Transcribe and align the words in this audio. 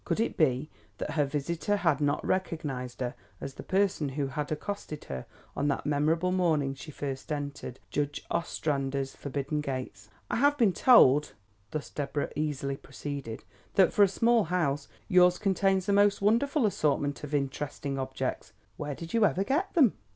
Could 0.03 0.19
it 0.19 0.35
be 0.35 0.67
that 0.97 1.11
her 1.11 1.25
visitor 1.25 1.75
had 1.75 2.01
not 2.01 2.25
recognised 2.25 3.01
her 3.01 3.13
as 3.39 3.53
the 3.53 3.61
person 3.61 4.09
who 4.09 4.25
had 4.29 4.51
accosted 4.51 5.03
her 5.03 5.27
on 5.55 5.67
that 5.67 5.85
memorable 5.85 6.31
morning 6.31 6.73
she 6.73 6.89
first 6.89 7.31
entered 7.31 7.79
Judge 7.91 8.25
Ostrander's 8.31 9.15
forbidden 9.15 9.61
gates? 9.61 10.09
"I 10.27 10.37
have 10.37 10.57
been 10.57 10.73
told" 10.73 11.33
thus 11.69 11.91
Deborah 11.91 12.31
easily 12.35 12.77
proceeded, 12.77 13.43
"that 13.75 13.93
for 13.93 14.01
a 14.01 14.07
small 14.07 14.45
house 14.45 14.87
yours 15.07 15.37
contains 15.37 15.85
the 15.85 15.93
most 15.93 16.19
wonderful 16.19 16.65
assortment 16.65 17.23
of 17.23 17.35
interesting 17.35 17.99
objects. 17.99 18.53
Where 18.77 18.95
did 18.95 19.13
you 19.13 19.23
ever 19.23 19.43
get 19.43 19.71
them?" 19.75 19.93